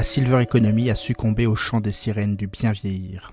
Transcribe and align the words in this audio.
la 0.00 0.04
silver 0.04 0.40
economy 0.40 0.88
a 0.88 0.94
succombé 0.94 1.44
au 1.44 1.54
chant 1.54 1.82
des 1.82 1.92
sirènes 1.92 2.34
du 2.34 2.46
bien 2.46 2.72
vieillir. 2.72 3.32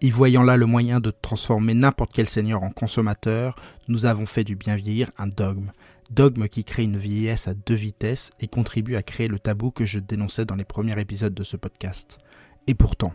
Y 0.00 0.08
voyant 0.08 0.42
là 0.42 0.56
le 0.56 0.64
moyen 0.64 1.00
de 1.00 1.10
transformer 1.10 1.74
n'importe 1.74 2.12
quel 2.14 2.26
seigneur 2.26 2.62
en 2.62 2.70
consommateur, 2.70 3.56
nous 3.88 4.06
avons 4.06 4.24
fait 4.24 4.42
du 4.42 4.56
bien 4.56 4.74
vieillir 4.74 5.10
un 5.18 5.26
dogme. 5.26 5.70
Dogme 6.10 6.48
qui 6.48 6.64
crée 6.64 6.84
une 6.84 6.96
vieillesse 6.96 7.46
à 7.46 7.52
deux 7.52 7.74
vitesses 7.74 8.30
et 8.40 8.48
contribue 8.48 8.96
à 8.96 9.02
créer 9.02 9.28
le 9.28 9.38
tabou 9.38 9.70
que 9.70 9.84
je 9.84 9.98
dénonçais 9.98 10.46
dans 10.46 10.56
les 10.56 10.64
premiers 10.64 10.98
épisodes 10.98 11.34
de 11.34 11.42
ce 11.42 11.58
podcast. 11.58 12.16
Et 12.66 12.74
pourtant, 12.74 13.12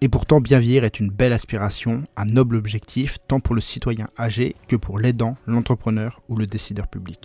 et 0.00 0.08
pourtant 0.08 0.40
bien 0.40 0.60
vieillir 0.60 0.84
est 0.84 1.00
une 1.00 1.10
belle 1.10 1.32
aspiration, 1.32 2.04
un 2.16 2.26
noble 2.26 2.54
objectif, 2.54 3.18
tant 3.26 3.40
pour 3.40 3.56
le 3.56 3.60
citoyen 3.60 4.08
âgé 4.16 4.54
que 4.68 4.76
pour 4.76 5.00
l'aidant, 5.00 5.36
l'entrepreneur 5.48 6.22
ou 6.28 6.36
le 6.36 6.46
décideur 6.46 6.86
public. 6.86 7.18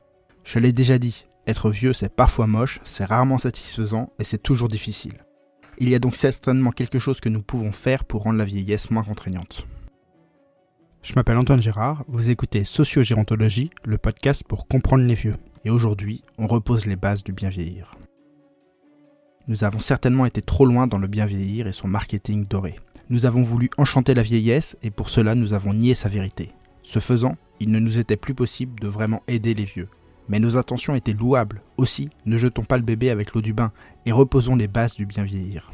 Je 0.44 0.58
l'ai 0.58 0.72
déjà 0.72 0.98
dit, 0.98 1.27
être 1.48 1.72
vieux 1.72 1.94
c'est 1.94 2.14
parfois 2.14 2.46
moche, 2.46 2.80
c'est 2.84 3.06
rarement 3.06 3.38
satisfaisant 3.38 4.12
et 4.20 4.24
c'est 4.24 4.44
toujours 4.44 4.68
difficile. 4.68 5.24
Il 5.80 5.90
y 5.90 5.96
a 5.96 6.00
donc 6.00 6.16
certainement 6.16 6.72
quelque 6.72 7.00
chose 7.00 7.20
que 7.22 7.30
nous 7.30 7.42
pouvons 7.42 7.72
faire 7.72 8.04
pour 8.04 8.24
rendre 8.24 8.40
la 8.40 8.46
vieillesse 8.46 8.92
moins 8.92 9.04
contraignante. 9.04 9.66
Je 11.04 11.14
m'appelle 11.16 11.38
Antoine 11.38 11.62
Gérard, 11.62 12.04
vous 12.08 12.30
écoutez 12.30 12.66
Sociogérontologie, 12.66 13.70
le 13.86 13.98
podcast 13.98 14.44
pour 14.44 14.68
comprendre 14.68 15.06
les 15.06 15.16
vieux. 15.16 15.36
Et 15.64 15.70
aujourd'hui, 15.70 16.24
on 16.38 16.48
repose 16.48 16.86
les 16.86 16.96
bases 16.96 17.24
du 17.24 17.32
bien 17.32 17.50
vieillir. 17.50 17.92
Nous 19.48 19.64
avons 19.64 19.80
certainement 19.80 20.26
été 20.26 20.42
trop 20.42 20.66
loin 20.66 20.88
dans 20.88 20.98
le 20.98 21.08
bien 21.08 21.26
vieillir 21.26 21.68
et 21.68 21.72
son 21.72 21.88
marketing 21.88 22.46
doré. 22.46 22.76
Nous 23.10 23.26
avons 23.26 23.44
voulu 23.44 23.70
enchanter 23.78 24.14
la 24.14 24.24
vieillesse 24.24 24.76
et 24.84 24.92
pour 24.92 25.10
cela 25.10 25.36
nous 25.36 25.54
avons 25.54 25.74
nié 25.74 25.94
sa 25.94 26.10
vérité. 26.10 26.52
Ce 26.84 27.00
faisant, 27.00 27.38
il 27.62 27.72
ne 27.72 27.80
nous 27.80 28.00
était 28.00 28.18
plus 28.18 28.34
possible 28.34 28.80
de 28.82 28.88
vraiment 28.88 29.24
aider 29.28 29.54
les 29.54 29.66
vieux. 29.66 29.88
Mais 30.30 30.40
nos 30.40 30.58
intentions 30.58 30.96
étaient 30.96 31.14
louables. 31.14 31.62
Aussi, 31.78 32.10
ne 32.26 32.38
jetons 32.38 32.64
pas 32.64 32.78
le 32.78 32.84
bébé 32.84 33.10
avec 33.10 33.34
l'eau 33.34 33.42
du 33.42 33.54
bain 33.54 33.72
et 34.06 34.12
reposons 34.12 34.56
les 34.56 34.68
bases 34.68 34.96
du 34.96 35.06
bien 35.06 35.24
vieillir. 35.24 35.72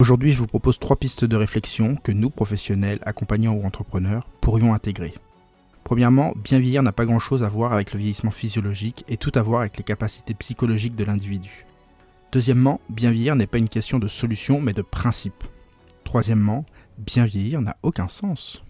Aujourd'hui, 0.00 0.32
je 0.32 0.38
vous 0.38 0.46
propose 0.46 0.78
trois 0.78 0.96
pistes 0.96 1.26
de 1.26 1.36
réflexion 1.36 1.96
que 1.96 2.12
nous, 2.12 2.30
professionnels, 2.30 3.00
accompagnants 3.04 3.52
ou 3.52 3.66
entrepreneurs, 3.66 4.26
pourrions 4.40 4.72
intégrer. 4.72 5.12
Premièrement, 5.84 6.32
bien 6.42 6.58
vieillir 6.58 6.82
n'a 6.82 6.92
pas 6.92 7.04
grand-chose 7.04 7.42
à 7.42 7.48
voir 7.48 7.72
avec 7.72 7.92
le 7.92 7.98
vieillissement 7.98 8.30
physiologique 8.30 9.04
et 9.08 9.16
tout 9.16 9.32
à 9.34 9.42
voir 9.42 9.60
avec 9.60 9.76
les 9.76 9.84
capacités 9.84 10.34
psychologiques 10.34 10.96
de 10.96 11.04
l'individu. 11.04 11.66
Deuxièmement, 12.32 12.80
bien 12.88 13.10
vieillir 13.10 13.36
n'est 13.36 13.46
pas 13.46 13.58
une 13.58 13.68
question 13.68 13.98
de 13.98 14.08
solution 14.08 14.60
mais 14.60 14.72
de 14.72 14.82
principe. 14.82 15.44
Troisièmement, 16.04 16.64
bien 16.96 17.26
vieillir 17.26 17.60
n'a 17.60 17.76
aucun 17.82 18.08
sens. 18.08 18.62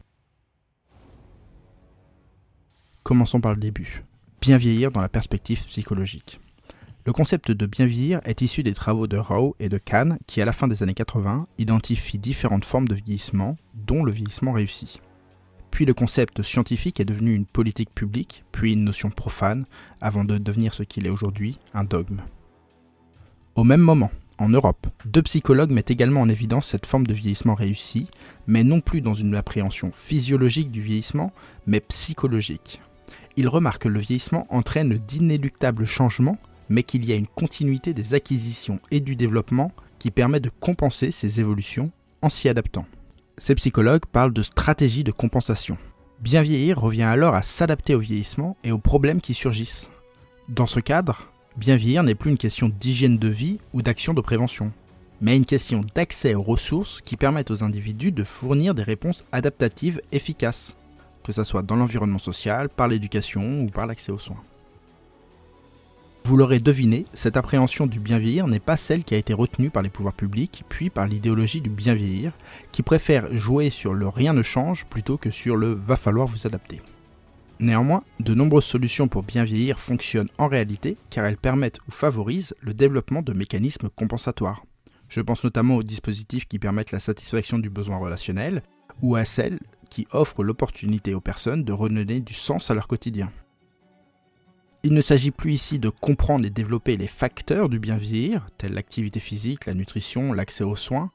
Commençons 3.02 3.40
par 3.40 3.52
le 3.52 3.60
début 3.60 4.02
bien 4.40 4.56
vieillir 4.56 4.90
dans 4.90 5.02
la 5.02 5.08
perspective 5.08 5.64
psychologique. 5.66 6.40
Le 7.06 7.12
concept 7.12 7.50
de 7.50 7.66
bien 7.66 7.86
vieillir 7.86 8.20
est 8.24 8.42
issu 8.42 8.62
des 8.62 8.72
travaux 8.72 9.06
de 9.06 9.16
Rowe 9.16 9.54
et 9.58 9.68
de 9.68 9.78
Kahn 9.78 10.18
qui, 10.26 10.40
à 10.40 10.44
la 10.44 10.52
fin 10.52 10.68
des 10.68 10.82
années 10.82 10.94
80, 10.94 11.46
identifient 11.58 12.18
différentes 12.18 12.64
formes 12.64 12.88
de 12.88 12.94
vieillissement, 12.94 13.56
dont 13.74 14.04
le 14.04 14.12
vieillissement 14.12 14.52
réussi. 14.52 15.00
Puis 15.70 15.86
le 15.86 15.94
concept 15.94 16.42
scientifique 16.42 17.00
est 17.00 17.04
devenu 17.04 17.34
une 17.34 17.46
politique 17.46 17.94
publique, 17.94 18.44
puis 18.52 18.72
une 18.72 18.84
notion 18.84 19.10
profane, 19.10 19.66
avant 20.00 20.24
de 20.24 20.36
devenir 20.36 20.74
ce 20.74 20.82
qu'il 20.82 21.06
est 21.06 21.10
aujourd'hui, 21.10 21.58
un 21.74 21.84
dogme. 21.84 22.22
Au 23.54 23.64
même 23.64 23.80
moment, 23.80 24.10
en 24.38 24.48
Europe, 24.48 24.86
deux 25.04 25.22
psychologues 25.22 25.70
mettent 25.70 25.90
également 25.90 26.22
en 26.22 26.28
évidence 26.28 26.66
cette 26.66 26.86
forme 26.86 27.06
de 27.06 27.14
vieillissement 27.14 27.54
réussi, 27.54 28.08
mais 28.46 28.64
non 28.64 28.80
plus 28.80 29.00
dans 29.00 29.14
une 29.14 29.34
appréhension 29.34 29.90
physiologique 29.94 30.70
du 30.70 30.82
vieillissement, 30.82 31.32
mais 31.66 31.80
psychologique 31.80 32.80
il 33.36 33.48
remarque 33.48 33.82
que 33.82 33.88
le 33.88 34.00
vieillissement 34.00 34.46
entraîne 34.50 34.98
d'inéluctables 34.98 35.86
changements, 35.86 36.38
mais 36.68 36.82
qu'il 36.82 37.04
y 37.04 37.12
a 37.12 37.16
une 37.16 37.26
continuité 37.26 37.94
des 37.94 38.14
acquisitions 38.14 38.80
et 38.90 39.00
du 39.00 39.16
développement 39.16 39.72
qui 39.98 40.10
permet 40.10 40.40
de 40.40 40.50
compenser 40.50 41.10
ces 41.10 41.40
évolutions 41.40 41.90
en 42.22 42.28
s'y 42.28 42.48
adaptant. 42.48 42.86
Ces 43.38 43.54
psychologues 43.54 44.06
parlent 44.06 44.32
de 44.32 44.42
stratégie 44.42 45.04
de 45.04 45.12
compensation. 45.12 45.76
Bien 46.20 46.42
vieillir 46.42 46.78
revient 46.78 47.02
alors 47.02 47.34
à 47.34 47.42
s'adapter 47.42 47.94
au 47.94 47.98
vieillissement 48.00 48.56
et 48.64 48.72
aux 48.72 48.78
problèmes 48.78 49.20
qui 49.20 49.34
surgissent. 49.34 49.90
Dans 50.48 50.66
ce 50.66 50.80
cadre, 50.80 51.30
bien 51.56 51.76
vieillir 51.76 52.02
n'est 52.02 52.14
plus 52.14 52.30
une 52.30 52.38
question 52.38 52.68
d'hygiène 52.68 53.18
de 53.18 53.28
vie 53.28 53.58
ou 53.72 53.82
d'action 53.82 54.12
de 54.12 54.20
prévention, 54.20 54.72
mais 55.20 55.36
une 55.36 55.46
question 55.46 55.82
d'accès 55.94 56.34
aux 56.34 56.42
ressources 56.42 57.00
qui 57.00 57.16
permettent 57.16 57.50
aux 57.50 57.64
individus 57.64 58.12
de 58.12 58.24
fournir 58.24 58.74
des 58.74 58.82
réponses 58.82 59.24
adaptatives 59.32 60.00
efficaces 60.12 60.76
que 61.24 61.32
ce 61.32 61.44
soit 61.44 61.62
dans 61.62 61.76
l'environnement 61.76 62.18
social, 62.18 62.68
par 62.68 62.88
l'éducation 62.88 63.62
ou 63.62 63.66
par 63.66 63.86
l'accès 63.86 64.12
aux 64.12 64.18
soins. 64.18 64.42
Vous 66.24 66.36
l'aurez 66.36 66.60
deviné, 66.60 67.06
cette 67.12 67.36
appréhension 67.36 67.86
du 67.86 67.98
bien 67.98 68.18
vieillir 68.18 68.46
n'est 68.46 68.60
pas 68.60 68.76
celle 68.76 69.04
qui 69.04 69.14
a 69.14 69.18
été 69.18 69.32
retenue 69.32 69.70
par 69.70 69.82
les 69.82 69.88
pouvoirs 69.88 70.14
publics, 70.14 70.64
puis 70.68 70.90
par 70.90 71.06
l'idéologie 71.06 71.60
du 71.60 71.70
bien 71.70 71.94
vieillir, 71.94 72.32
qui 72.72 72.82
préfère 72.82 73.34
jouer 73.36 73.70
sur 73.70 73.94
le 73.94 74.06
rien 74.06 74.32
ne 74.32 74.42
change 74.42 74.84
plutôt 74.86 75.16
que 75.16 75.30
sur 75.30 75.56
le 75.56 75.72
va 75.72 75.96
falloir 75.96 76.26
vous 76.26 76.46
adapter. 76.46 76.82
Néanmoins, 77.58 78.04
de 78.20 78.32
nombreuses 78.32 78.64
solutions 78.64 79.08
pour 79.08 79.22
bien 79.22 79.44
vieillir 79.44 79.78
fonctionnent 79.80 80.30
en 80.38 80.48
réalité 80.48 80.96
car 81.10 81.26
elles 81.26 81.36
permettent 81.36 81.80
ou 81.88 81.90
favorisent 81.90 82.54
le 82.60 82.74
développement 82.74 83.22
de 83.22 83.32
mécanismes 83.32 83.90
compensatoires. 83.90 84.64
Je 85.08 85.20
pense 85.20 85.42
notamment 85.42 85.76
aux 85.76 85.82
dispositifs 85.82 86.46
qui 86.46 86.58
permettent 86.58 86.92
la 86.92 87.00
satisfaction 87.00 87.58
du 87.58 87.68
besoin 87.68 87.98
relationnel 87.98 88.62
ou 89.02 89.16
à 89.16 89.24
celles 89.24 89.58
qui 89.90 90.06
offrent 90.12 90.42
l'opportunité 90.42 91.14
aux 91.14 91.20
personnes 91.20 91.64
de 91.64 91.72
redonner 91.72 92.20
du 92.20 92.32
sens 92.32 92.70
à 92.70 92.74
leur 92.74 92.88
quotidien. 92.88 93.30
Il 94.82 94.94
ne 94.94 95.02
s'agit 95.02 95.30
plus 95.30 95.52
ici 95.52 95.78
de 95.78 95.90
comprendre 95.90 96.46
et 96.46 96.50
développer 96.50 96.96
les 96.96 97.06
facteurs 97.06 97.68
du 97.68 97.78
bien 97.78 97.98
vieillir, 97.98 98.48
tels 98.56 98.72
l'activité 98.72 99.20
physique, 99.20 99.66
la 99.66 99.74
nutrition, 99.74 100.32
l'accès 100.32 100.64
aux 100.64 100.76
soins, 100.76 101.10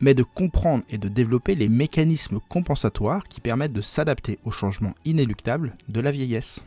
mais 0.00 0.14
de 0.14 0.24
comprendre 0.24 0.82
et 0.90 0.98
de 0.98 1.08
développer 1.08 1.54
les 1.54 1.68
mécanismes 1.68 2.40
compensatoires 2.48 3.24
qui 3.28 3.40
permettent 3.40 3.72
de 3.72 3.80
s'adapter 3.80 4.40
aux 4.44 4.50
changements 4.50 4.94
inéluctables 5.04 5.74
de 5.88 6.00
la 6.00 6.10
vieillesse. 6.10 6.60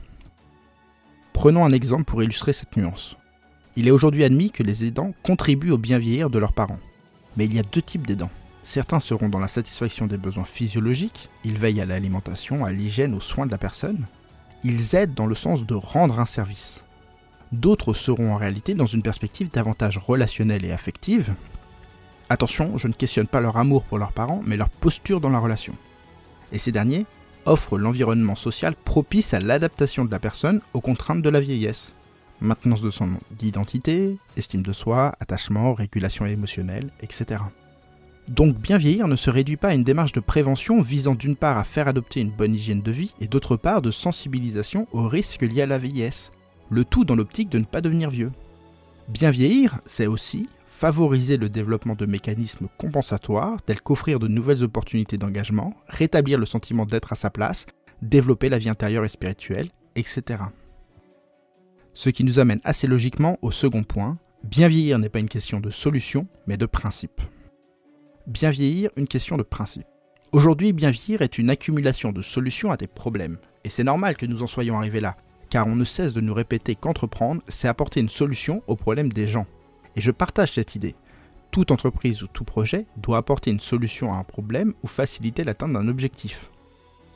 Prenons 1.34 1.66
un 1.66 1.72
exemple 1.72 2.06
pour 2.06 2.24
illustrer 2.24 2.54
cette 2.54 2.78
nuance. 2.78 3.18
Il 3.76 3.88
est 3.88 3.92
aujourd'hui 3.92 4.24
admis 4.24 4.52
que 4.52 4.64
les 4.64 4.86
aidants 4.86 5.14
contribuent 5.24 5.72
au 5.72 5.78
bien 5.78 6.00
vieillir 6.00 6.30
de 6.30 6.40
leurs 6.40 6.54
parents. 6.54 6.80
Mais 7.38 7.46
il 7.46 7.54
y 7.54 7.60
a 7.60 7.64
deux 7.64 7.81
types 7.81 8.08
d'aidants. 8.08 8.31
Certains 8.64 9.00
seront 9.00 9.30
dans 9.30 9.40
la 9.40 9.47
satisfaction 9.47 10.06
des 10.08 10.18
besoins 10.18 10.46
physiologiques, 10.46 11.30
ils 11.44 11.58
veillent 11.58 11.81
à 11.81 11.86
l'alimentation, 11.86 12.66
à 12.66 12.72
l'hygiène, 12.72 13.16
aux 13.16 13.20
soins 13.20 13.46
de 13.46 13.52
la 13.52 13.58
personne. 13.58 14.06
Ils 14.64 14.96
aident 14.96 15.14
dans 15.14 15.25
le 15.25 15.36
sens 15.36 15.66
de 15.66 15.74
rendre 15.74 16.20
un 16.20 16.25
service. 16.25 16.84
D'autres 17.52 17.94
seront 17.94 18.34
en 18.34 18.38
réalité 18.38 18.75
dans 18.75 18.86
une 18.86 19.02
perspective 19.02 19.50
davantage 19.52 19.98
relationnelle 19.98 20.66
et 20.66 20.72
affective. 20.72 21.34
Attention, 22.30 22.78
je 22.78 22.88
ne 22.88 22.94
questionne 22.94 23.25
pas 23.25 23.42
leur 23.42 23.58
amour 23.58 23.84
pour 23.84 23.98
leurs 23.98 24.12
parents, 24.12 24.42
mais 24.46 24.58
leur 24.58 24.69
posture 24.69 25.19
dans 25.19 25.31
la 25.31 25.40
relation. 25.40 25.74
Et 26.52 26.59
ces 26.59 26.72
derniers 26.72 27.06
offrent 27.46 27.78
l'environnement 27.78 28.36
social 28.36 28.75
propice 28.75 29.34
à 29.34 29.40
l'adaptation 29.40 30.06
de 30.06 30.12
la 30.12 30.19
personne 30.19 30.62
aux 30.74 30.81
contraintes 30.81 31.24
de 31.24 31.30
la 31.30 31.40
vieillesse. 31.40 31.94
Maintenance 32.42 32.81
de 32.81 32.92
son 32.92 33.14
identité, 33.42 34.18
estime 34.38 34.62
de 34.62 34.72
soi, 34.72 35.16
attachement, 35.19 35.74
régulation 35.74 36.25
émotionnelle, 36.25 36.92
etc. 37.02 37.42
Donc 38.30 38.60
bien 38.60 38.78
vieillir 38.78 39.08
ne 39.08 39.16
se 39.16 39.32
réduit 39.32 39.58
pas 39.58 39.70
à 39.70 39.74
une 39.74 39.84
démarche 39.84 40.12
de 40.12 40.20
prévention 40.20 40.84
visant 40.84 41.16
d'une 41.16 41.36
part 41.36 41.58
à 41.58 41.64
faire 41.64 41.88
adopter 41.88 42.22
une 42.22 42.30
bonne 42.30 42.54
hygiène 42.54 42.84
de 42.84 42.92
vie 42.92 43.16
et 43.20 43.28
d'autre 43.28 43.58
part 43.58 43.82
de 43.82 43.90
sensibilisation 43.90 44.88
aux 44.92 45.08
risques 45.08 45.42
liés 45.42 45.64
à 45.64 45.66
la 45.66 45.80
vieillesse, 45.80 46.30
le 46.70 46.86
tout 46.86 47.06
dans 47.06 47.16
l'optique 47.16 47.50
de 47.50 47.58
ne 47.58 47.66
pas 47.66 47.82
devenir 47.82 48.12
vieux. 48.12 48.32
Bien 49.08 49.32
vieillir, 49.32 49.80
c'est 49.86 50.06
aussi 50.06 50.48
favoriser 50.68 51.38
le 51.38 51.50
développement 51.50 51.96
de 51.96 52.06
mécanismes 52.06 52.68
compensatoires 52.78 53.64
tels 53.64 53.82
qu'offrir 53.82 54.20
de 54.20 54.28
nouvelles 54.28 54.64
opportunités 54.64 55.18
d'engagement, 55.18 55.74
rétablir 55.88 56.38
le 56.38 56.46
sentiment 56.46 56.86
d'être 56.86 57.12
à 57.12 57.16
sa 57.16 57.32
place, 57.32 57.66
développer 58.04 58.48
la 58.48 58.60
vie 58.60 58.70
intérieure 58.70 59.06
et 59.06 59.10
spirituelle, 59.10 59.70
etc. 59.96 60.44
Ce 61.96 62.12
qui 62.12 62.24
nous 62.24 62.38
amène 62.38 62.62
assez 62.64 62.86
logiquement 62.86 63.40
au 63.42 63.50
second 63.50 63.84
point, 63.84 64.20
bien 64.44 64.68
vieillir 64.68 65.00
n'est 65.00 65.10
pas 65.10 65.20
une 65.20 65.28
question 65.28 65.60
de 65.60 65.72
solution, 65.72 66.28
mais 66.46 66.58
de 66.58 66.68
principe 66.68 67.22
bien 68.30 68.52
vieillir 68.52 68.92
une 68.96 69.08
question 69.08 69.38
de 69.38 69.44
principe. 69.44 69.88
Aujourd'hui, 70.31 70.72
bien 70.72 70.92
vieillir 70.92 71.24
est 71.24 71.40
une 71.40 71.50
accumulation 71.50 72.12
de 72.12 72.22
solutions 72.22 72.72
à 72.72 72.78
des 72.78 72.88
problèmes. 72.88 73.40
Et 73.64 73.70
c'est 73.70 73.84
normal 73.84 74.16
que 74.16 74.28
nous 74.28 74.44
en 74.44 74.48
soyons 74.48 74.78
arrivés 74.78 75.00
là, 75.00 75.18
car 75.50 75.66
on 75.66 75.76
ne 75.76 75.84
cesse 75.84 76.14
de 76.14 76.22
nous 76.22 76.34
répéter 76.34 76.76
qu'entreprendre, 76.76 77.42
c'est 77.48 77.68
apporter 77.68 78.00
une 78.00 78.10
solution 78.10 78.62
aux 78.68 78.76
problèmes 78.76 79.12
des 79.12 79.28
gens. 79.28 79.48
Et 79.96 80.02
je 80.02 80.12
partage 80.12 80.52
cette 80.52 80.76
idée. 80.76 80.96
Toute 81.50 81.72
entreprise 81.72 82.22
ou 82.22 82.28
tout 82.28 82.44
projet 82.44 82.86
doit 82.98 83.18
apporter 83.18 83.50
une 83.50 83.60
solution 83.60 84.14
à 84.14 84.18
un 84.18 84.24
problème 84.24 84.75
ou 84.84 84.88
faciliter 84.88 85.44
l'atteinte 85.44 85.74
d'un 85.74 85.88
objectif. 85.88 86.52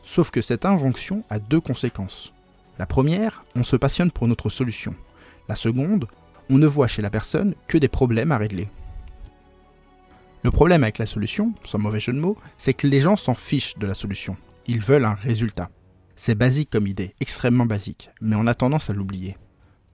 Sauf 0.02 0.32
que 0.32 0.42
cette 0.42 0.66
injonction 0.66 1.24
a 1.30 1.38
deux 1.38 1.62
conséquences. 1.62 2.34
La 2.80 2.88
première, 2.88 3.46
on 3.56 3.64
se 3.64 3.76
passionne 3.76 4.10
pour 4.10 4.28
notre 4.28 4.50
solution. 4.50 4.96
La 5.48 5.56
seconde, 5.56 6.08
on 6.50 6.58
ne 6.58 6.66
voit 6.66 6.88
chez 6.88 7.04
la 7.04 7.12
personne 7.12 7.54
que 7.68 7.78
des 7.78 7.88
problèmes 7.88 8.32
à 8.32 8.38
régler. 8.40 8.68
Le 10.44 10.52
problème 10.52 10.84
avec 10.84 10.98
la 10.98 11.06
solution, 11.06 11.54
sans 11.64 11.80
mauvais 11.80 12.02
jeu 12.02 12.12
de 12.12 12.20
mots, 12.20 12.38
c'est 12.58 12.74
que 12.74 12.86
les 12.86 13.00
gens 13.00 13.16
s'en 13.16 13.34
fichent 13.34 13.78
de 13.78 13.88
la 13.88 13.94
solution. 13.94 14.36
Ils 14.68 14.82
veulent 14.82 15.06
un 15.06 15.14
résultat. 15.14 15.70
C'est 16.18 16.36
basique 16.36 16.70
comme 16.70 16.86
idée, 16.86 17.16
extrêmement 17.22 17.66
basique, 17.66 18.10
mais 18.20 18.36
on 18.36 18.46
a 18.46 18.54
tendance 18.54 18.90
à 18.90 18.94
l'oublier. 18.94 19.38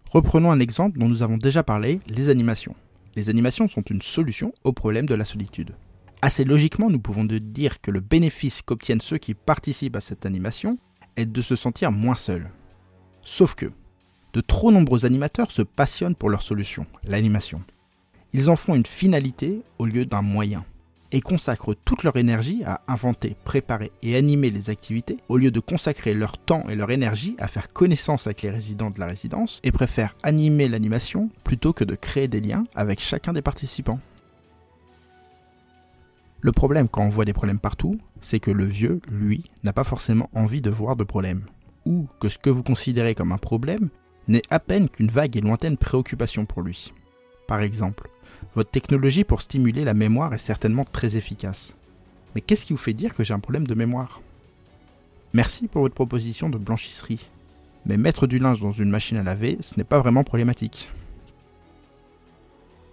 Reprenons 0.09 0.51
un 0.51 0.59
exemple 0.59 0.97
dont 0.97 1.07
nous 1.07 1.21
avons 1.21 1.37
déjà 1.37 1.61
parlé, 1.61 1.99
les 2.07 2.29
animations. 2.29 2.75
les 3.15 3.29
animations 3.29 3.67
sont 3.67 3.81
une 3.81 4.01
solution 4.01 4.53
au 4.63 4.71
problème 4.71 5.05
de 5.05 5.13
la 5.13 5.25
solitude. 5.25 5.75
Assez 6.21 6.45
logiquement, 6.45 6.89
nous 6.89 6.99
pouvons 6.99 7.25
dire 7.25 7.79
que 7.79 7.91
le 7.91 7.99
bénéfice 7.99 8.61
qu'obtiennent 8.61 9.01
ceux 9.01 9.17
qui 9.17 9.35
participent 9.35 9.97
à 9.97 10.01
cette 10.01 10.25
animation 10.25 10.79
est 11.15 11.25
de 11.25 11.41
se 11.41 11.55
sentir 11.55 11.91
moins 11.91 12.15
seuls. 12.15 12.49
Sauf 13.21 13.55
que, 13.55 13.71
de 14.33 14.41
trop 14.41 14.71
nombreux 14.71 15.05
animateurs 15.05 15.51
se 15.51 15.61
passionnent 15.61 16.15
pour 16.15 16.29
leur 16.29 16.41
solution, 16.41 16.85
l'animation. 17.03 17.61
Ils 18.33 18.49
en 18.49 18.55
font 18.55 18.75
une 18.75 18.85
finalité 18.85 19.63
au 19.79 19.85
lieu 19.85 20.05
d'un 20.05 20.21
moyen, 20.21 20.63
et 21.11 21.21
consacrent 21.21 21.73
toute 21.73 22.03
leur 22.03 22.15
énergie 22.15 22.61
à 22.65 22.81
inventer, 22.87 23.35
préparer 23.43 23.91
et 24.03 24.15
animer 24.15 24.51
les 24.51 24.69
activités, 24.69 25.17
au 25.27 25.37
lieu 25.37 25.51
de 25.51 25.59
consacrer 25.59 26.13
leur 26.13 26.37
temps 26.37 26.67
et 26.69 26.75
leur 26.75 26.91
énergie 26.91 27.35
à 27.39 27.47
faire 27.47 27.73
connaissance 27.73 28.27
avec 28.27 28.41
les 28.41 28.51
résidents 28.51 28.91
de 28.91 28.99
la 28.99 29.07
résidence, 29.07 29.59
et 29.63 29.71
préfèrent 29.71 30.15
animer 30.23 30.67
l'animation 30.67 31.29
plutôt 31.43 31.73
que 31.73 31.83
de 31.83 31.95
créer 31.95 32.27
des 32.27 32.41
liens 32.41 32.65
avec 32.75 32.99
chacun 32.99 33.33
des 33.33 33.41
participants. 33.41 33.99
Le 36.41 36.51
problème 36.51 36.87
quand 36.87 37.03
on 37.03 37.09
voit 37.09 37.25
des 37.25 37.33
problèmes 37.33 37.59
partout, 37.59 37.97
c'est 38.21 38.39
que 38.39 38.51
le 38.51 38.65
vieux, 38.65 39.01
lui, 39.09 39.49
n'a 39.63 39.73
pas 39.73 39.83
forcément 39.83 40.29
envie 40.33 40.61
de 40.61 40.69
voir 40.69 40.95
de 40.95 41.03
problèmes, 41.03 41.45
ou 41.85 42.07
que 42.19 42.29
ce 42.29 42.37
que 42.37 42.49
vous 42.49 42.63
considérez 42.63 43.15
comme 43.15 43.31
un 43.31 43.37
problème 43.37 43.89
n'est 44.27 44.43
à 44.51 44.59
peine 44.59 44.89
qu'une 44.89 45.09
vague 45.09 45.35
et 45.35 45.41
lointaine 45.41 45.77
préoccupation 45.77 46.45
pour 46.45 46.61
lui. 46.61 46.93
Par 47.49 47.61
exemple, 47.61 48.11
votre 48.53 48.69
technologie 48.69 49.23
pour 49.23 49.41
stimuler 49.41 49.83
la 49.83 49.95
mémoire 49.95 50.35
est 50.35 50.37
certainement 50.37 50.85
très 50.85 51.15
efficace. 51.15 51.73
Mais 52.35 52.41
qu'est-ce 52.41 52.63
qui 52.63 52.73
vous 52.73 52.77
fait 52.77 52.93
dire 52.93 53.15
que 53.15 53.23
j'ai 53.23 53.33
un 53.33 53.39
problème 53.39 53.65
de 53.65 53.73
mémoire? 53.73 54.21
Merci 55.33 55.67
pour 55.67 55.81
votre 55.81 55.95
proposition 55.95 56.47
de 56.47 56.59
blanchisserie. 56.59 57.27
Mais 57.87 57.97
mettre 57.97 58.27
du 58.27 58.37
linge 58.37 58.61
dans 58.61 58.71
une 58.71 58.91
machine 58.91 59.17
à 59.17 59.23
laver, 59.23 59.57
ce 59.61 59.77
n'est 59.77 59.83
pas 59.83 59.97
vraiment 59.97 60.23
problématique. 60.23 60.91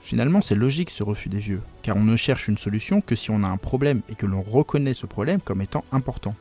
Finalement, 0.00 0.41
c'est 0.41 0.55
logique 0.55 0.88
ce 0.88 1.03
refus 1.03 1.29
des 1.29 1.38
vieux, 1.38 1.61
car 1.82 1.99
on 1.99 2.05
ne 2.05 2.17
cherche 2.17 2.49
une 2.49 2.56
solution 2.56 3.03
que 3.03 3.14
si 3.14 3.31
on 3.31 3.44
a 3.44 3.49
un 3.49 3.58
problème 3.58 4.00
et 4.08 4.14
que 4.14 4.25
l'on 4.25 4.41
reconnaît 4.41 4.94
ce 4.94 5.05
problème 5.05 5.43
comme 5.43 5.61
étant 5.61 5.85
important. 5.93 6.35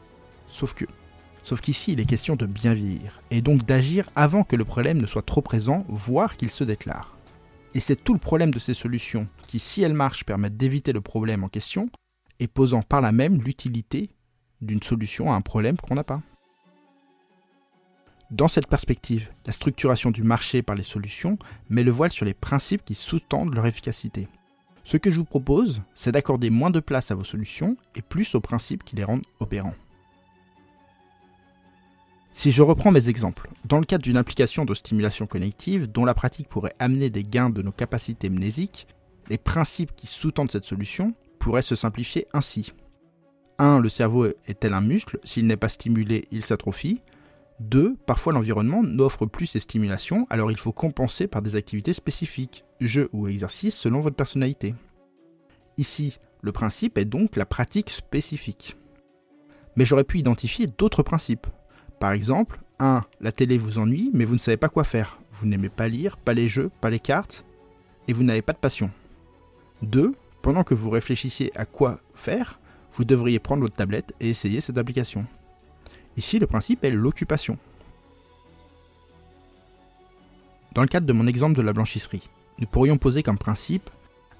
Sauf 0.47 0.73
que, 0.73 0.85
sauf 1.43 1.59
qu'ici, 1.59 1.91
il 1.91 1.99
est 1.99 2.05
question 2.05 2.37
de 2.37 2.45
bien 2.45 2.75
vieillir, 2.75 3.21
et 3.29 3.41
donc 3.41 3.65
d'agir 3.65 4.09
avant 4.15 4.45
que 4.45 4.55
le 4.55 4.63
problème 4.63 5.01
ne 5.01 5.05
soit 5.05 5.25
trop 5.25 5.41
présent, 5.41 5.83
voire 5.89 6.37
qu'il 6.37 6.49
se 6.49 6.63
déclare. 6.63 7.14
Et 7.75 7.81
c'est 7.81 8.01
tout 8.01 8.13
le 8.13 8.19
problème 8.19 8.51
de 8.51 8.57
ces 8.57 8.73
solutions, 8.73 9.27
qui, 9.47 9.59
si 9.59 9.83
elles 9.83 9.93
marchent, 9.93 10.23
permettent 10.23 10.55
d'éviter 10.55 10.93
le 10.93 11.01
problème 11.01 11.43
en 11.43 11.49
question, 11.49 11.89
et 12.39 12.47
posant 12.47 12.81
par 12.81 13.01
là 13.01 13.11
même 13.11 13.41
l'utilité 13.41 14.09
d'une 14.61 14.81
solution 14.81 15.31
à 15.31 15.35
un 15.35 15.41
problème 15.41 15.75
qu'on 15.77 15.95
n'a 15.95 16.05
pas. 16.05 16.21
Dans 18.31 18.47
cette 18.47 18.67
perspective, 18.67 19.29
la 19.45 19.51
structuration 19.51 20.09
du 20.09 20.23
marché 20.23 20.61
par 20.61 20.75
les 20.75 20.83
solutions 20.83 21.37
met 21.69 21.83
le 21.83 21.91
voile 21.91 22.11
sur 22.11 22.25
les 22.25 22.33
principes 22.33 22.85
qui 22.85 22.95
sous-tendent 22.95 23.53
leur 23.53 23.65
efficacité. 23.65 24.29
Ce 24.85 24.95
que 24.95 25.11
je 25.11 25.17
vous 25.17 25.25
propose, 25.25 25.81
c'est 25.95 26.13
d'accorder 26.13 26.49
moins 26.49 26.69
de 26.69 26.79
place 26.79 27.11
à 27.11 27.15
vos 27.15 27.23
solutions 27.25 27.75
et 27.93 28.01
plus 28.01 28.35
aux 28.35 28.41
principes 28.41 28.85
qui 28.85 28.95
les 28.95 29.03
rendent 29.03 29.25
opérants. 29.39 29.75
Si 32.45 32.51
je 32.51 32.61
reprends 32.61 32.91
mes 32.91 33.09
exemples, 33.09 33.49
dans 33.67 33.79
le 33.79 33.87
cadre 33.87 34.03
d'une 34.03 34.17
application 34.17 34.65
de 34.65 34.75
stimulation 34.75 35.25
connective 35.25 35.91
dont 35.91 36.05
la 36.05 36.13
pratique 36.13 36.47
pourrait 36.47 36.75
amener 36.77 37.09
des 37.09 37.23
gains 37.23 37.49
de 37.49 37.63
nos 37.63 37.71
capacités 37.71 38.29
mnésiques, 38.29 38.85
les 39.31 39.39
principes 39.39 39.95
qui 39.95 40.05
sous-tendent 40.05 40.51
cette 40.51 40.65
solution 40.65 41.15
pourraient 41.39 41.63
se 41.63 41.75
simplifier 41.75 42.27
ainsi. 42.33 42.71
1. 43.57 43.79
Le 43.79 43.89
cerveau 43.89 44.27
est 44.27 44.59
tel 44.59 44.75
un 44.75 44.81
muscle, 44.81 45.17
s'il 45.23 45.47
n'est 45.47 45.57
pas 45.57 45.69
stimulé, 45.69 46.27
il 46.29 46.43
s'atrophie. 46.43 47.01
2. 47.61 47.95
Parfois 48.05 48.33
l'environnement 48.33 48.83
n'offre 48.83 49.25
plus 49.25 49.47
ces 49.47 49.59
stimulations, 49.59 50.27
alors 50.29 50.51
il 50.51 50.59
faut 50.59 50.71
compenser 50.71 51.25
par 51.25 51.41
des 51.41 51.55
activités 51.55 51.93
spécifiques, 51.93 52.63
jeux 52.79 53.09
ou 53.11 53.27
exercices 53.27 53.75
selon 53.75 54.01
votre 54.01 54.17
personnalité. 54.17 54.75
Ici, 55.79 56.19
le 56.43 56.51
principe 56.51 56.99
est 56.99 57.05
donc 57.05 57.37
la 57.37 57.47
pratique 57.47 57.89
spécifique. 57.89 58.75
Mais 59.75 59.85
j'aurais 59.85 60.03
pu 60.03 60.19
identifier 60.19 60.67
d'autres 60.67 61.01
principes. 61.01 61.47
Par 61.99 62.11
exemple, 62.11 62.59
1. 62.79 63.01
La 63.21 63.31
télé 63.31 63.57
vous 63.57 63.79
ennuie, 63.79 64.11
mais 64.13 64.25
vous 64.25 64.33
ne 64.33 64.39
savez 64.39 64.57
pas 64.57 64.69
quoi 64.69 64.83
faire. 64.83 65.19
Vous 65.31 65.45
n'aimez 65.47 65.69
pas 65.69 65.87
lire, 65.87 66.17
pas 66.17 66.33
les 66.33 66.49
jeux, 66.49 66.69
pas 66.81 66.89
les 66.89 66.99
cartes, 66.99 67.45
et 68.07 68.13
vous 68.13 68.23
n'avez 68.23 68.41
pas 68.41 68.53
de 68.53 68.57
passion. 68.57 68.91
2. 69.81 70.13
Pendant 70.41 70.63
que 70.63 70.73
vous 70.73 70.89
réfléchissiez 70.89 71.51
à 71.57 71.65
quoi 71.65 71.99
faire, 72.13 72.59
vous 72.93 73.05
devriez 73.05 73.39
prendre 73.39 73.63
votre 73.63 73.75
tablette 73.75 74.13
et 74.19 74.29
essayer 74.29 74.61
cette 74.61 74.77
application. 74.77 75.25
Ici, 76.17 76.39
le 76.39 76.47
principe 76.47 76.83
est 76.83 76.91
l'occupation. 76.91 77.57
Dans 80.73 80.81
le 80.81 80.87
cadre 80.87 81.07
de 81.07 81.13
mon 81.13 81.27
exemple 81.27 81.57
de 81.57 81.61
la 81.61 81.73
blanchisserie, 81.73 82.29
nous 82.59 82.67
pourrions 82.67 82.97
poser 82.97 83.23
comme 83.23 83.37
principe 83.37 83.89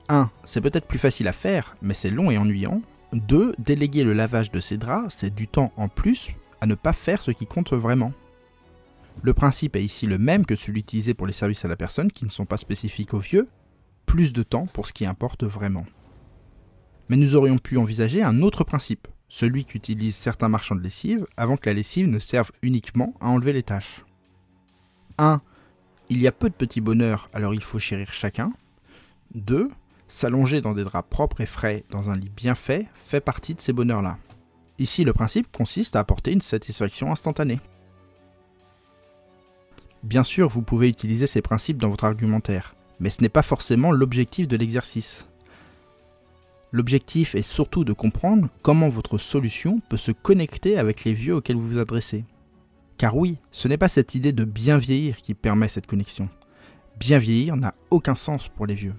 1. 0.10 0.30
C'est 0.44 0.62
peut-être 0.62 0.88
plus 0.88 1.00
facile 1.00 1.28
à 1.28 1.34
faire, 1.34 1.76
mais 1.82 1.94
c'est 1.94 2.10
long 2.10 2.30
et 2.30 2.38
ennuyant. 2.38 2.82
2. 3.14 3.56
Déléguer 3.58 4.04
le 4.04 4.14
lavage 4.14 4.52
de 4.52 4.60
ces 4.60 4.78
draps, 4.78 5.16
c'est 5.18 5.34
du 5.34 5.48
temps 5.48 5.72
en 5.78 5.88
plus 5.88 6.32
ne 6.66 6.76
pas 6.76 6.94
faire 6.94 7.22
ce 7.22 7.32
qui 7.32 7.46
compte 7.46 7.74
vraiment. 7.74 8.14
Le 9.22 9.34
principe 9.34 9.76
est 9.76 9.84
ici 9.84 10.08
le 10.08 10.18
même 10.18 10.46
que 10.46 10.56
celui 10.56 10.82
utilisé 10.82 11.14
pour 11.14 11.28
les 11.28 11.34
services 11.34 11.66
à 11.66 11.68
la 11.68 11.76
personne 11.76 12.12
qui 12.12 12.26
ne 12.26 12.30
sont 12.30 12.46
pas 12.46 12.58
spécifiques 12.58 13.14
aux 13.14 13.20
vieux, 13.20 13.48
plus 14.06 14.34
de 14.34 14.44
temps 14.44 14.68
pour 14.68 14.88
ce 14.88 14.94
qui 14.94 15.06
importe 15.06 15.44
vraiment. 15.44 15.86
Mais 17.10 17.18
nous 17.18 17.36
aurions 17.36 17.58
pu 17.58 17.78
envisager 17.78 18.24
un 18.24 18.42
autre 18.42 18.64
principe, 18.64 19.08
celui 19.28 19.66
qu'utilisent 19.66 20.16
certains 20.16 20.50
marchands 20.50 20.76
de 20.76 20.82
lessive 20.82 21.26
avant 21.38 21.58
que 21.58 21.70
la 21.70 21.74
lessive 21.74 22.08
ne 22.08 22.20
serve 22.20 22.52
uniquement 22.62 23.14
à 23.20 23.28
enlever 23.28 23.54
les 23.54 23.64
taches. 23.64 24.04
1. 25.18 25.42
Il 26.10 26.22
y 26.22 26.28
a 26.28 26.32
peu 26.32 26.50
de 26.50 26.56
petits 26.56 26.82
bonheurs, 26.82 27.30
alors 27.34 27.54
il 27.54 27.64
faut 27.64 27.80
chérir 27.80 28.14
chacun. 28.14 28.52
2. 29.34 29.70
S'allonger 30.08 30.62
dans 30.62 30.74
des 30.74 30.84
draps 30.84 31.10
propres 31.10 31.42
et 31.42 31.48
frais 31.48 31.84
dans 31.90 32.10
un 32.10 32.16
lit 32.16 32.30
bien 32.30 32.54
fait 32.54 32.88
fait 33.06 33.22
partie 33.22 33.56
de 33.56 33.62
ces 33.62 33.74
bonheurs-là. 33.74 34.18
Ici, 34.78 35.04
le 35.04 35.14
principe 35.14 35.52
consiste 35.52 35.96
à 35.96 36.00
apporter 36.00 36.32
une 36.32 36.42
satisfaction 36.42 37.12
instantanée. 37.12 37.60
Bien 40.04 40.24
sûr, 40.24 40.50
vous 40.50 40.62
pouvez 40.62 40.90
utiliser 40.90 41.28
ces 41.28 41.42
principes 41.42 41.78
dans 41.78 41.90
votre 41.90 42.04
argumentaire, 42.04 42.76
mais 43.00 43.10
ce 43.10 43.22
n'est 43.22 43.30
pas 43.30 43.42
forcément 43.42 43.92
l'objectif 43.92 44.48
de 44.48 44.58
l'exercice. 44.58 45.28
L'objectif 46.72 47.36
est 47.36 47.42
surtout 47.42 47.86
de 47.86 47.94
comprendre 47.94 48.50
comment 48.62 48.90
votre 48.90 49.18
solution 49.18 49.80
peut 49.88 49.98
se 49.98 50.12
connecter 50.12 50.78
avec 50.78 51.06
les 51.06 51.14
vieux 51.14 51.36
auxquels 51.36 51.56
vous 51.56 51.68
vous 51.68 51.78
adressez. 51.78 52.26
Car 52.98 53.16
oui, 53.16 53.38
ce 53.52 53.68
n'est 53.68 53.78
pas 53.78 53.88
cette 53.88 54.14
idée 54.14 54.34
de 54.34 54.44
bien 54.44 54.78
vieillir 54.78 55.18
qui 55.18 55.34
permet 55.34 55.70
cette 55.70 55.88
connexion. 55.88 56.30
Bien 57.00 57.18
vieillir 57.18 57.56
n'a 57.56 57.74
aucun 57.92 58.16
sens 58.16 58.50
pour 58.50 58.66
les 58.66 58.76
vieux. 58.76 58.96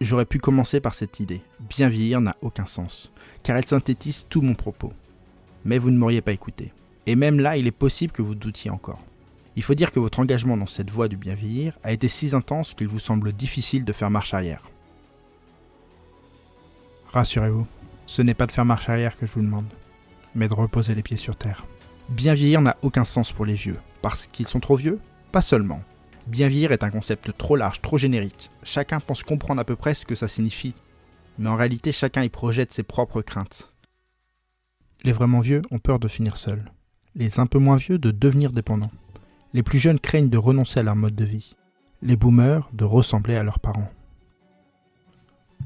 J'aurais 0.00 0.24
pu 0.24 0.38
commencer 0.38 0.80
par 0.80 0.94
cette 0.94 1.20
idée. 1.20 1.42
Bien 1.60 1.90
vieillir 1.90 2.22
n'a 2.22 2.34
aucun 2.40 2.64
sens, 2.64 3.12
car 3.42 3.58
elle 3.58 3.66
synthétise 3.66 4.24
tout 4.30 4.40
mon 4.40 4.54
propos. 4.54 4.94
Mais 5.66 5.78
vous 5.78 5.90
ne 5.90 5.98
m'auriez 5.98 6.22
pas 6.22 6.32
écouté. 6.32 6.72
Et 7.04 7.16
même 7.16 7.38
là, 7.38 7.58
il 7.58 7.66
est 7.66 7.70
possible 7.70 8.12
que 8.12 8.22
vous 8.22 8.34
doutiez 8.34 8.70
encore. 8.70 9.04
Il 9.56 9.62
faut 9.62 9.74
dire 9.74 9.90
que 9.90 10.00
votre 10.00 10.20
engagement 10.20 10.56
dans 10.56 10.66
cette 10.66 10.90
voie 10.90 11.08
du 11.08 11.18
bien 11.18 11.34
vieillir 11.34 11.78
a 11.82 11.92
été 11.92 12.08
si 12.08 12.34
intense 12.34 12.72
qu'il 12.72 12.88
vous 12.88 12.98
semble 12.98 13.34
difficile 13.34 13.84
de 13.84 13.92
faire 13.92 14.10
marche 14.10 14.32
arrière. 14.32 14.70
Rassurez-vous, 17.12 17.66
ce 18.06 18.22
n'est 18.22 18.34
pas 18.34 18.46
de 18.46 18.52
faire 18.52 18.64
marche 18.64 18.88
arrière 18.88 19.18
que 19.18 19.26
je 19.26 19.32
vous 19.32 19.42
demande, 19.42 19.68
mais 20.34 20.48
de 20.48 20.54
reposer 20.54 20.94
les 20.94 21.02
pieds 21.02 21.18
sur 21.18 21.36
terre. 21.36 21.66
Bien 22.08 22.32
vieillir 22.32 22.62
n'a 22.62 22.78
aucun 22.80 23.04
sens 23.04 23.32
pour 23.32 23.44
les 23.44 23.54
vieux, 23.54 23.78
parce 24.00 24.28
qu'ils 24.28 24.48
sont 24.48 24.60
trop 24.60 24.76
vieux? 24.76 24.98
Pas 25.30 25.42
seulement. 25.42 25.82
Bien 26.30 26.46
vieillir 26.46 26.70
est 26.70 26.84
un 26.84 26.90
concept 26.90 27.36
trop 27.36 27.56
large, 27.56 27.82
trop 27.82 27.98
générique. 27.98 28.50
Chacun 28.62 29.00
pense 29.00 29.24
comprendre 29.24 29.60
à 29.60 29.64
peu 29.64 29.74
près 29.74 29.94
ce 29.94 30.06
que 30.06 30.14
ça 30.14 30.28
signifie, 30.28 30.74
mais 31.40 31.48
en 31.48 31.56
réalité 31.56 31.90
chacun 31.90 32.22
y 32.22 32.28
projette 32.28 32.72
ses 32.72 32.84
propres 32.84 33.20
craintes. 33.20 33.72
Les 35.02 35.10
vraiment 35.10 35.40
vieux 35.40 35.62
ont 35.72 35.80
peur 35.80 35.98
de 35.98 36.06
finir 36.06 36.36
seuls, 36.36 36.70
les 37.16 37.40
un 37.40 37.46
peu 37.46 37.58
moins 37.58 37.78
vieux 37.78 37.98
de 37.98 38.12
devenir 38.12 38.52
dépendants. 38.52 38.92
Les 39.54 39.64
plus 39.64 39.80
jeunes 39.80 39.98
craignent 39.98 40.30
de 40.30 40.38
renoncer 40.38 40.78
à 40.78 40.84
leur 40.84 40.94
mode 40.94 41.16
de 41.16 41.24
vie, 41.24 41.56
les 42.00 42.14
boomers 42.14 42.70
de 42.72 42.84
ressembler 42.84 43.34
à 43.34 43.42
leurs 43.42 43.58
parents. 43.58 43.90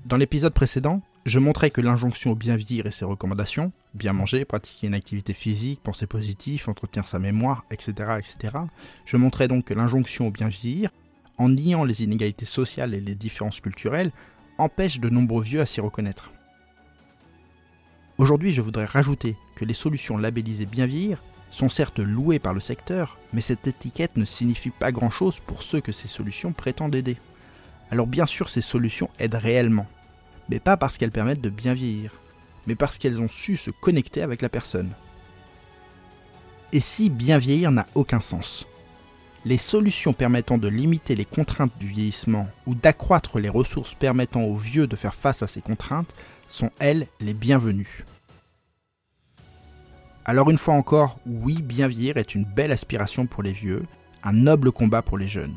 Dans 0.06 0.16
l'épisode 0.16 0.54
précédent, 0.54 1.02
je 1.26 1.40
montrais 1.40 1.70
que 1.70 1.82
l'injonction 1.82 2.30
au 2.30 2.36
bien 2.36 2.56
vieillir 2.56 2.86
et 2.86 2.90
ses 2.90 3.04
recommandations, 3.04 3.70
bien 3.94 4.12
manger, 4.12 4.44
pratiquer 4.44 4.88
une 4.88 4.94
activité 4.94 5.32
physique, 5.32 5.80
penser 5.82 6.06
positif, 6.06 6.68
entretenir 6.68 7.06
sa 7.06 7.18
mémoire, 7.18 7.64
etc., 7.70 8.18
etc. 8.18 8.56
Je 9.06 9.16
montrais 9.16 9.48
donc 9.48 9.66
que 9.66 9.74
l'injonction 9.74 10.26
au 10.26 10.30
bien 10.30 10.48
vieillir, 10.48 10.90
en 11.38 11.48
niant 11.48 11.84
les 11.84 12.02
inégalités 12.02 12.44
sociales 12.44 12.94
et 12.94 13.00
les 13.00 13.14
différences 13.14 13.60
culturelles, 13.60 14.12
empêche 14.58 15.00
de 15.00 15.08
nombreux 15.08 15.42
vieux 15.42 15.60
à 15.60 15.66
s'y 15.66 15.80
reconnaître. 15.80 16.32
Aujourd'hui, 18.18 18.52
je 18.52 18.62
voudrais 18.62 18.84
rajouter 18.84 19.36
que 19.56 19.64
les 19.64 19.74
solutions 19.74 20.16
labellisées 20.16 20.66
bien 20.66 20.86
vieillir 20.86 21.22
sont 21.50 21.68
certes 21.68 21.98
louées 21.98 22.38
par 22.38 22.54
le 22.54 22.60
secteur, 22.60 23.18
mais 23.32 23.40
cette 23.40 23.66
étiquette 23.66 24.16
ne 24.16 24.24
signifie 24.24 24.70
pas 24.70 24.92
grand-chose 24.92 25.40
pour 25.40 25.62
ceux 25.62 25.80
que 25.80 25.92
ces 25.92 26.08
solutions 26.08 26.52
prétendent 26.52 26.94
aider. 26.94 27.16
Alors 27.90 28.06
bien 28.06 28.26
sûr, 28.26 28.50
ces 28.50 28.60
solutions 28.60 29.10
aident 29.18 29.34
réellement, 29.34 29.86
mais 30.48 30.58
pas 30.58 30.76
parce 30.76 30.98
qu'elles 30.98 31.12
permettent 31.12 31.40
de 31.40 31.50
bien 31.50 31.74
vieillir, 31.74 32.12
mais 32.66 32.74
parce 32.74 32.98
qu'elles 32.98 33.20
ont 33.20 33.28
su 33.28 33.56
se 33.56 33.70
connecter 33.70 34.22
avec 34.22 34.42
la 34.42 34.48
personne. 34.48 34.90
Et 36.72 36.80
si 36.80 37.10
bien 37.10 37.38
vieillir 37.38 37.70
n'a 37.70 37.86
aucun 37.94 38.20
sens 38.20 38.66
les 39.44 39.58
solutions 39.58 40.12
permettant 40.12 40.58
de 40.58 40.68
limiter 40.68 41.14
les 41.14 41.24
contraintes 41.24 41.76
du 41.78 41.86
vieillissement 41.86 42.48
ou 42.66 42.74
d'accroître 42.74 43.38
les 43.38 43.48
ressources 43.48 43.94
permettant 43.94 44.42
aux 44.42 44.56
vieux 44.56 44.86
de 44.86 44.96
faire 44.96 45.14
face 45.14 45.42
à 45.42 45.46
ces 45.46 45.60
contraintes 45.60 46.14
sont, 46.48 46.70
elles, 46.78 47.08
les 47.20 47.34
bienvenues. 47.34 48.04
Alors 50.24 50.50
une 50.50 50.58
fois 50.58 50.74
encore, 50.74 51.18
oui, 51.26 51.60
bien 51.60 51.88
vieillir 51.88 52.16
est 52.16 52.34
une 52.34 52.44
belle 52.44 52.72
aspiration 52.72 53.26
pour 53.26 53.42
les 53.42 53.52
vieux, 53.52 53.82
un 54.22 54.32
noble 54.32 54.72
combat 54.72 55.02
pour 55.02 55.18
les 55.18 55.28
jeunes. 55.28 55.56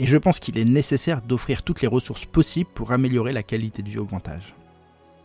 Et 0.00 0.06
je 0.06 0.16
pense 0.16 0.40
qu'il 0.40 0.58
est 0.58 0.64
nécessaire 0.64 1.22
d'offrir 1.22 1.62
toutes 1.62 1.82
les 1.82 1.88
ressources 1.88 2.24
possibles 2.24 2.70
pour 2.74 2.90
améliorer 2.90 3.32
la 3.32 3.44
qualité 3.44 3.82
de 3.82 3.90
vie 3.90 3.98
au 3.98 4.04
grand 4.04 4.26
âge. 4.28 4.54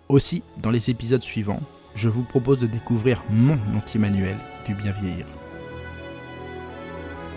Aussi, 0.10 0.42
dans 0.58 0.72
les 0.72 0.90
épisodes 0.90 1.24
suivants, 1.24 1.62
je 1.96 2.08
vous 2.08 2.24
propose 2.24 2.60
de 2.60 2.68
découvrir 2.68 3.24
mon 3.30 3.58
anti-manuel 3.76 4.38
du 4.66 4.74
bien 4.74 4.94
vieillir. 5.02 5.26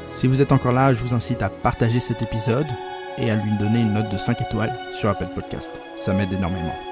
Si 0.08 0.26
vous 0.28 0.40
êtes 0.40 0.52
encore 0.52 0.72
là, 0.72 0.92
je 0.92 1.02
vous 1.02 1.14
incite 1.14 1.42
à 1.42 1.48
partager 1.48 1.98
cet 1.98 2.22
épisode 2.22 2.66
et 3.18 3.30
à 3.30 3.36
lui 3.36 3.52
donner 3.58 3.80
une 3.80 3.94
note 3.94 4.12
de 4.12 4.18
5 4.18 4.40
étoiles 4.42 4.76
sur 4.98 5.08
Apple 5.08 5.28
Podcast. 5.34 5.70
Ça 5.96 6.12
m'aide 6.12 6.32
énormément. 6.32 6.89